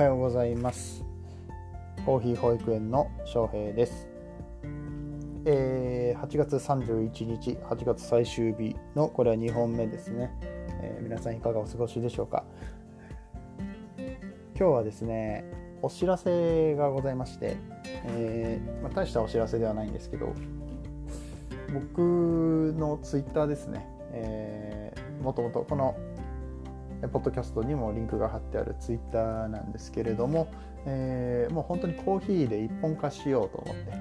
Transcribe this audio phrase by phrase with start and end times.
[0.00, 1.04] はようございます。
[2.06, 4.08] コーヒー保育園の翔平です、
[5.44, 10.30] えー、8月31日8月最終日のこれは2本目ですね、
[10.80, 12.44] えー、皆さんいかがお過ごしでしょうか。
[14.58, 15.44] 今日はですね
[15.82, 17.58] お知らせがございまして、
[18.06, 20.34] えー、まあ、大したお知らせではないんですけど
[21.74, 25.94] 僕のツイッターですね、えー、もともとこの
[27.08, 30.48] ポッドキャストにもリンクが貼ってあるツイッターなんですけれども、
[30.86, 33.92] えー、もう本当にコーヒーで一本化しようと思って、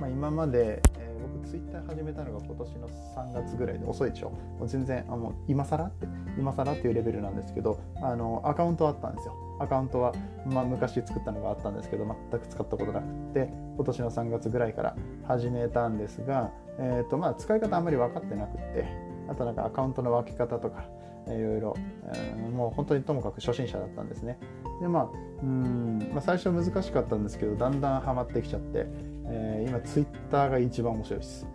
[0.00, 4.30] まあ、今まで、えー、僕ツイッター始めたのが今年の3月ぐらいで遅いでしょ。
[4.30, 6.06] もう全然あもう今更って
[6.38, 9.34] 今更っていうレベルなんですけどあのアカウントあったんですよ。
[9.60, 10.12] アカウントは、
[10.46, 14.96] まあ、昔作ったのがあったんですけど全く使ったことなくて今年の3月ぐらいから
[15.26, 18.86] 始めたんですが、えーとまあ、使い方あんまり分かってなくて
[19.28, 20.84] あとなんかアカウントの分け方とか
[21.34, 21.76] いろいろ、
[22.52, 24.38] もう本当にともかく初心者だったんですね。
[24.80, 25.08] でまあ
[25.42, 28.86] うん、まあ、最初難しかったんですけどだんだんハマってきちゃって、
[29.26, 31.46] えー、今ツイッターが一番面白いです。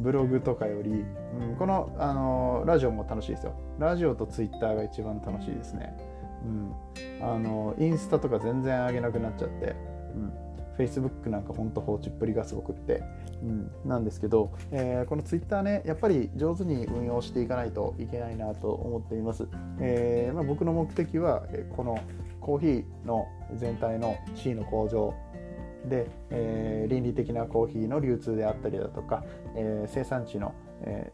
[0.00, 3.54] ブログとかより、うん、このあのラジオも楽しいですよ。
[3.78, 5.96] ラジオとツイッターが一番楽しいですね。
[6.44, 6.74] うん、
[7.20, 9.74] あのインスタとか全然上げなくなっちゃって、
[10.14, 10.32] うん、
[10.78, 13.02] Facebook なんかほんと放置っぷりがすごくって、
[13.42, 19.46] うん、なんですけど、えー、この Twitter ねやっぱり上手に運用していかないといけないなと思っています、
[19.80, 21.44] えー、まあ、僕の目的は
[21.76, 21.98] この
[22.40, 25.14] コーヒーの全体の C の向上
[25.88, 31.12] で、えー、倫理的なコーヒーの流通であったりだとか、え生産地の、え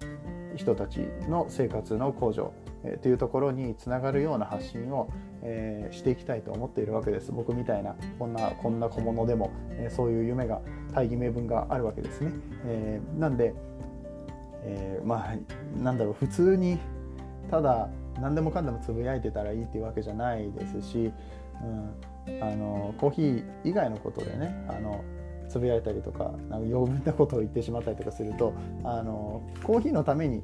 [0.56, 2.52] 人たちの生活の向上、
[2.84, 5.08] えというところにつながるような発信を、
[5.42, 7.32] えー、していきたいと思っているわけです。
[7.32, 10.60] 僕みたいなこんなこんな小物でも、えー、そういう夢が
[10.92, 12.32] 大義名分があるわけですね、
[12.66, 13.54] えー、なんで、
[14.62, 16.78] えまあなんだろう普通に
[17.50, 17.88] ただ
[18.20, 21.12] 何でもかんでもつぶやいてたらいいっていうわけじゃないですし、
[22.26, 25.02] うん、あのコーヒー以外のことでねあの
[25.50, 30.42] つぶやいたりとかなんか余分なことを言ってしまったりとかするとあのコーヒーのために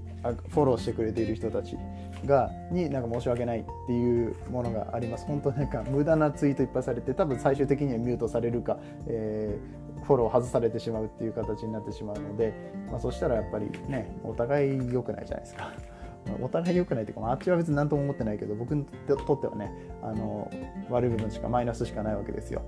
[0.48, 1.76] フォローしてくれている人たち
[2.24, 12.52] がになんか申し訳ないっていうものがあります本当なんか無駄なツイートいっぱいされて多分最終的にはミュートされるか、えー、フォロー外されてしまうっていう形になってしまうので、
[12.90, 15.72] まあ、そしたらやっぱりねお互い良くないじゃないですか。
[16.42, 20.50] お互い良くないというか、まあ、あっちは別に何とも思ってないけど僕にとってはねあの
[20.90, 22.62] 悪い部分しかマイナスしかないわけですよ。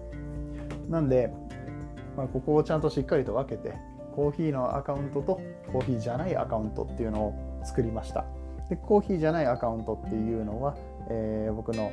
[0.88, 1.32] なんで
[2.18, 3.76] まあ、ここをちゃんとしっかりと分けて
[4.16, 5.40] コーヒーのアカウントと
[5.72, 8.24] コーヒーじゃないアカウントっていうのを作りました
[8.68, 10.76] でコーヒーじゃないアカウントっていうのは、
[11.08, 11.92] えー、僕の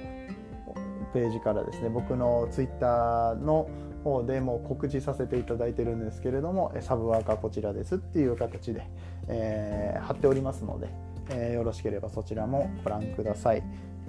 [1.14, 3.69] ページからですね僕のツイッターの
[4.03, 8.88] 方でも告知させていただいてるんですけれどもサブワーカーこちらですっていう形で、
[9.28, 10.90] えー、貼っておりますので、
[11.30, 13.64] えー、よろしければそちらもご覧ください。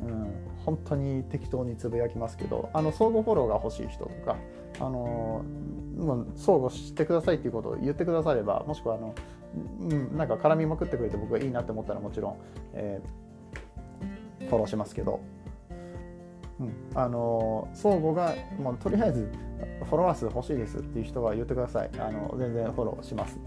[0.04, 0.26] うん、
[0.64, 4.36] 本当に適当につぶやきますけどあの相互フォローが欲しい人とか
[4.80, 5.44] あの
[5.98, 9.14] もう相互してくださいっていうことを言ってくださればもしくはあの、
[9.80, 12.36] うん、なんか絡みまくってくれて僕がいいなって思ったらもちろん、
[12.74, 15.20] えー、フォローしますけど、
[16.60, 19.30] うん、あの相互がもうとりあえず
[19.84, 21.90] フォロワー数欲しいですっていう人は言ってください。
[21.98, 23.38] あの全然フォローします、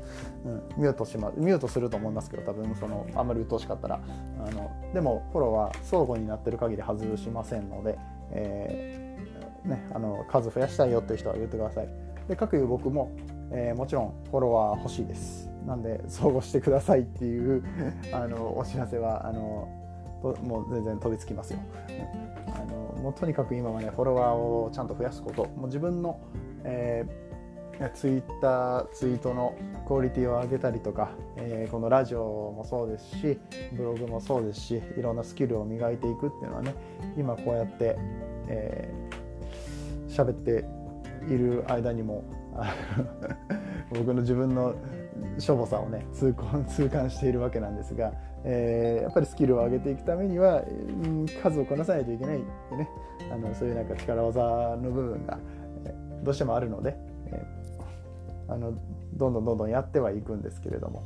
[0.46, 1.40] うん、ミュートします。
[1.40, 4.00] ミュートすると思いますけど多分そのあんまり鬱陶しかったら。
[4.48, 8.00] あのでもフォローは相互になってる限り外しませんので、
[8.32, 9.09] えー、
[9.70, 11.90] ね、あの数増やしたいよっていう人は言ってください。
[12.28, 13.12] で各いう僕も、
[13.52, 15.50] えー、もちろんフォロワー欲しいです。
[15.66, 17.64] なんで相互してくださいっていう
[18.12, 19.68] あのお知らせはあの
[20.44, 21.60] もう全然飛びつきますよ。
[22.48, 25.44] あのもうとにかく今はねフォロワーをちゃんと増やすこと。
[25.44, 26.20] もう自分の、
[26.64, 29.56] えー、ツイッターツイートの
[29.88, 33.40] クオリティを上げたりとか、えー、このラジオもそうですし
[33.74, 36.76] ブログもそうですしいろんなスキルを磨いていくっていうのはね
[37.18, 37.96] 今こうやって、
[38.48, 39.09] えー、
[40.20, 40.66] 喋って
[41.34, 42.24] いる間にも
[43.92, 44.76] 僕の自分の
[45.38, 48.12] しょぼさをね痛感痛感しているわけなんですが、
[48.44, 52.40] えー、やっぱりスキルを上げていくためには、うん、数をこなさないといけないっ
[52.70, 52.90] てね
[53.32, 54.42] あのそういうなんか力技
[54.78, 55.38] の部分が、
[56.24, 56.98] どうしてもあるので、
[57.28, 58.74] えー、あの
[59.14, 61.04] どんどんどんどんやってはいくんですけれども、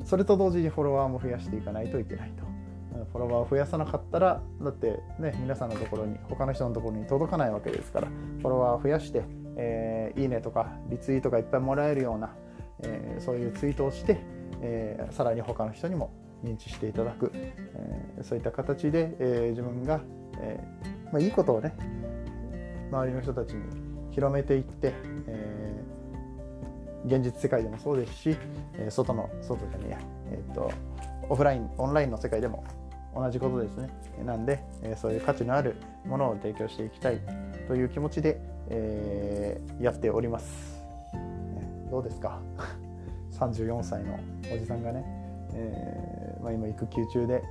[0.00, 2.55] うん、それと同時にフォロワーも増やしていかないといけないと。
[3.04, 9.24] フォロワーを増やさなかったらだってね皆さんのところに他の人のところに届かないわけですからフォロワーを増やして、
[9.56, 12.34] えー、いいねとかリツイートがいっぱいもらえるような、
[12.82, 14.18] えー、そういうツイートをして、
[14.62, 16.12] えー、さらに他の人にも
[16.44, 20.00] 認知していただく、えー、そういった形で、えー、自分が、
[20.38, 21.74] えーまあ、いいことをね
[22.90, 24.94] 周りの人たちに広めていって、
[25.26, 28.36] えー、現実世界でもそうですし、
[28.74, 29.98] え、外の外じゃねえや、
[30.30, 30.72] えーと、
[31.28, 32.64] オフラインオンラインの世界でも
[33.16, 33.88] 同じことですね。
[34.24, 35.76] なんで、え、そういう価値のある
[36.06, 37.20] ものを提供していきたい
[37.66, 40.82] という気持ちで、えー、やっております、
[41.90, 42.40] どうですか？
[43.32, 44.18] 34歳の
[44.52, 45.04] おじさんがね、
[45.54, 47.42] えーまあ、今育休中で、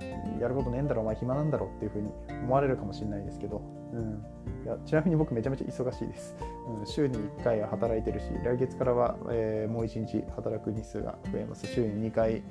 [0.00, 2.10] えー、やることねえんだろお前暇なんだろうっていうふうに
[2.44, 3.62] 思われるかもしれないですけど、
[3.92, 4.22] うん、
[4.64, 6.36] いやちなみに僕めちゃめちゃ忙しいです、
[6.78, 11.66] うん、週に1回は働いてるし来月からは、えー、もう1日働く日数が増えます。
[11.66, 12.42] 週に2回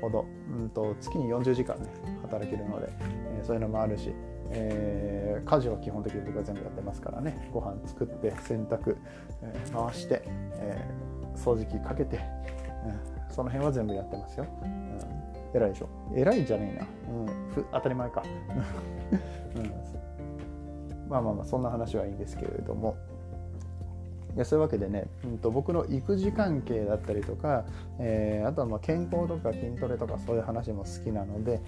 [0.00, 0.26] ほど、
[0.58, 1.88] うんと、月に40時間ね
[2.22, 4.12] 働けるので、えー、そういうのもあるし、
[4.50, 8.96] えー、家事は基本的に僕は全部やってますからねご飯作って洗濯、
[9.42, 10.90] えー、回して、え
[11.36, 15.00] 掃除機かけて、うん、その辺は全部やってますよ、うん、
[15.54, 15.88] 偉いでしょ。
[16.14, 18.22] 偉いじゃねえな、うん、ふ当たり前か、
[19.56, 22.96] うん、まあまあまあそんな話はいいんですけれども。
[24.36, 27.64] やそういうわけでね、うんと、僕の育児関係だったりとか、
[27.98, 31.60] えー、あとはま健康とか筋トレとかそういう話も好きなので、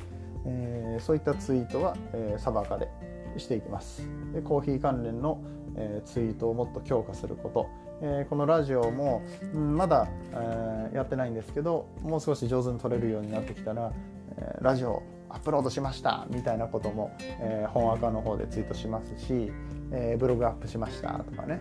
[0.46, 2.88] えー、そういったツイートは、えー、サバカで
[3.36, 4.08] していきます。
[4.32, 5.42] でコーヒー関連の、
[5.76, 7.68] えー、ツイートをもっと強化すること、
[8.02, 9.22] えー、このラジオも、
[9.54, 13.92] うん、まだ、えー、やってないんですけどもう少し上手に撮れるようになってきたら、
[14.36, 19.50] えー、ラジオアップロードしましたみたいなことも、えー、本アカの方でツイートしますし、
[19.90, 21.60] えー、ブログアップしましたとかね、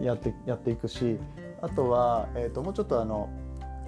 [0.00, 1.18] やってやっていくし
[1.62, 3.28] あとは、えーと、もうちょっとあの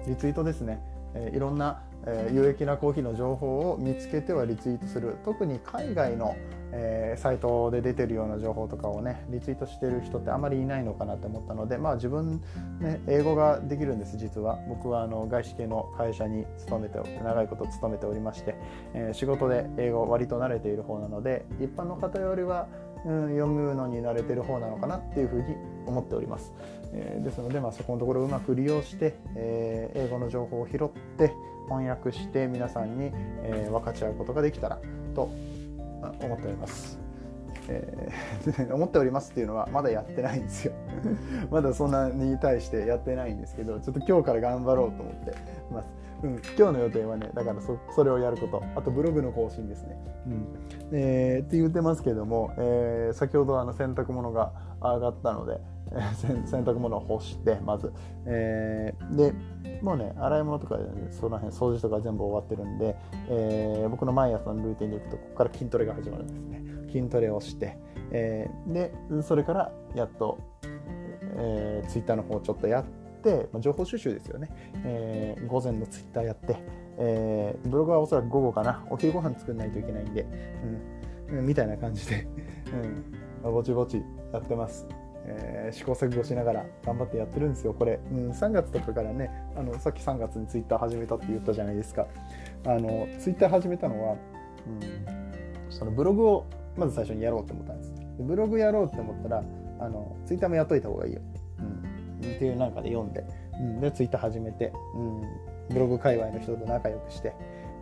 [0.07, 0.81] リツイートですね、
[1.13, 5.17] えー、いろんなえー、有益なコーヒーの情報を見つけてはリツイートする。
[5.25, 6.35] 特に海外の、
[6.71, 12.41] えー、サイトで出てるような情報とかをねリツイートしてる人ってあまりいないのかなって思ったのでまあ自分
[12.79, 14.59] ね英語ができるんです実は。
[14.67, 18.55] 僕はあの外資系の会社に勤めて長いこと勤めておりまして、
[18.93, 22.67] えー、仕事で英語割と慣れている方なので一般の方よりは
[23.05, 25.55] うん、読むのに慣れてる方なのかなっていうふうに
[25.85, 26.53] 思っております、
[26.93, 31.33] えー、ですので、まあ、そこのところをうまく利用して、えー、英語の情報を拾って
[31.67, 33.11] 翻訳して皆さんに、
[33.43, 34.79] えー、分かち合うことができたら
[35.15, 35.29] と
[36.21, 36.99] 思っております。
[37.71, 40.73] えー、 思っておりますっていうのはまだやってないんですよ。
[41.51, 45.33] まだそんなに対してやってないんですけどちょっと今日から頑張ろうと思って
[45.71, 45.89] ます、
[46.21, 48.61] うん、今日の予定はねだからそそれをやること。
[48.75, 50.47] あとブログの更新ですね、うん。
[50.91, 54.51] えー、って言ってますけども、えー、先ほどあの洗濯物が
[54.81, 55.59] 上がったので、
[55.91, 57.93] えー、洗濯物を干してまず、
[58.25, 59.33] えー、で
[59.81, 62.97] もうね洗い物とか、ね、その辺掃除とか全部終わってるんで、
[63.29, 66.61] えー、僕の毎朝のルーティンでいくとここから筋トレが始まるんですね。
[66.91, 67.77] 筋トレをして、
[68.11, 68.91] えー、で
[69.23, 70.39] それからやっと、
[71.37, 73.08] えー、ツイッターの方ちょっとやって、
[73.51, 74.49] まあ、情報収集ですよね、
[74.83, 76.55] えー、午前のツイッターやって、
[76.97, 78.85] えー、ブログはおそらく午後かな。
[78.89, 80.25] お昼ご飯作んないといけないんで、
[81.31, 82.27] うん、みたいな感じで、
[83.43, 84.87] うん、ぼちぼちやってます。
[85.25, 92.07] えー、試行錯誤しながら頑張ってやってるんですよこれ、うん、3月とかからねあのさっき3月にツイッター始めたって言ったじゃないですか。
[92.65, 96.45] あのツイッター始めたのは、うん、そのブログを
[96.75, 97.93] まず最初にやろうと思ったんです。
[98.17, 99.43] でブログやろうって思ったら
[99.79, 101.21] あのツイッターもやっといた方がいいよ、
[102.19, 103.23] っていうなんかで読んで、
[103.59, 105.21] うん、でツイッター始めて、うん、
[105.69, 107.33] ブログ界隈の人と仲良くして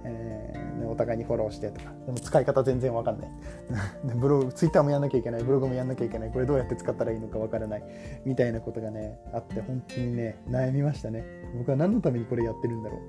[0.08, 3.30] えー、お互いにフォローしてとかでも使い方全然わかんない。
[4.16, 7.84] ブログツイッターもやんなきゃいけないブログもやんなきゃいけないこれどうやって使ったらいいのかわからない
[8.26, 11.24] みたいなことがねあって本当にね悩みましたね。
[11.58, 13.00] 僕は何のためにこれやってるんだろ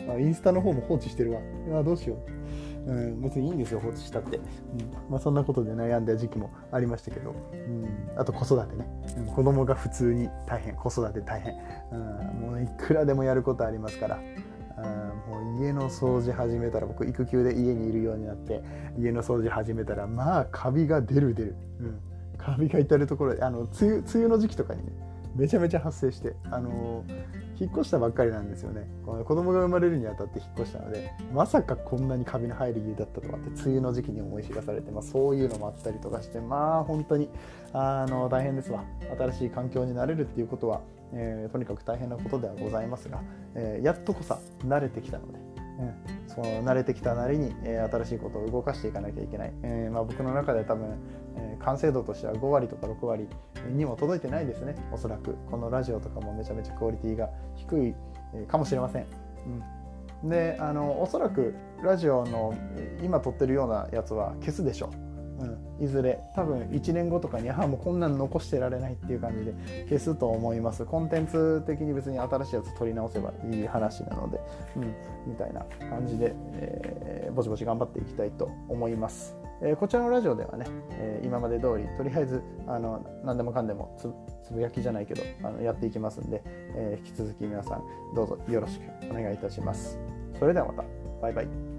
[0.00, 1.40] う、うん、あインスタの方も放置してるわ。
[1.80, 2.18] あどうしよう、
[2.86, 4.44] うん、別にいいんですよ放置したって、うん
[5.10, 8.86] まあ、そんなことで悩んだ時期もありましたけど、うん、あと子育てね、
[9.18, 11.54] うん、子供が普通に大変子育て大変、
[11.92, 14.20] うん、もういくらでもやることありますから。
[15.28, 18.62] もう家の掃除始めたら僕育休で家にいるようになって
[18.98, 22.00] 家の掃除始めたらまあカビが出る出る、うん、
[22.38, 24.92] カビが至る所であの梅雨梅雨の時期とかにね
[25.36, 27.04] めちゃめちゃ発生してあの
[27.60, 28.88] 引っ越したばっかりなんですよね。
[29.04, 37.28] この子供が生まれるにあたって引っ越したのでまさかこんなにカビの入る家だったとかって梅雨の時期に思い知らされて、まあ、そういうのもあったりとかしてまあ本当に
[37.72, 38.84] あの大変ですわ。
[39.18, 40.80] 新しい環境になれるっていうことは
[41.12, 43.20] えー、とにかく大変なことではございますが、
[43.54, 45.38] えー、やっとこさ慣れてきたので、
[45.80, 50.98] うん、その慣れてきたなりに、えー、新しいことを動かしていかなきゃいけない、えーまあ、僕の中で多分、
[51.36, 53.28] えー、完成度としては5割とか6割
[53.68, 54.76] にも届いてないですね。
[54.92, 55.36] おそらく。
[55.50, 57.94] このラジオとかもめちゃめちゃクオリティが低い、
[58.46, 59.06] かもしれません、
[60.22, 62.54] うん、であのおそらくラジオの
[63.02, 65.10] 今撮ってるようなやつは消すでしょう。
[65.44, 66.20] ん、いずれ。
[66.34, 69.54] 多分1年後とかにあもうこんなん残してられないっていう感じで
[69.88, 70.84] 消すと思います。
[70.84, 74.40] コンテンツ的に別に新しいやつ取り直せばいい話なので、
[74.76, 74.94] うん、
[75.26, 79.39] みたいな感じで、えー、ぼちぼち頑張っていきたいと思います。
[79.62, 83.96] えー、こちらのラジオではね、えー、今まで通りとりあえずあの何でもかんでも
[84.42, 86.42] つぶやきじゃないけどあのやっていきますんで、
[86.74, 87.82] えー、引き続き皆さん
[88.14, 89.98] どうぞよろしくお願いいたします。
[90.38, 90.84] それではまた。
[91.20, 91.69] バイバイ